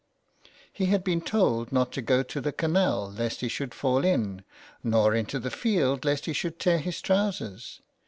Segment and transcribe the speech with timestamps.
[0.73, 4.43] He had been told not to go to the canal lest he should fall in,
[4.83, 7.81] nor into the field lest he should tear his trou sers.